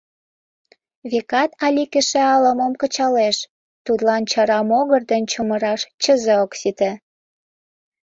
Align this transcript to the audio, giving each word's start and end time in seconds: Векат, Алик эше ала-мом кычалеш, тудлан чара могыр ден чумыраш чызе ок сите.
Векат, 1.09 1.51
Алик 1.65 1.93
эше 1.99 2.21
ала-мом 2.35 2.73
кычалеш, 2.81 3.37
тудлан 3.85 4.23
чара 4.31 4.59
могыр 4.69 5.01
ден 5.11 5.23
чумыраш 5.31 5.81
чызе 6.01 6.35
ок 6.43 6.51
сите. 6.59 6.91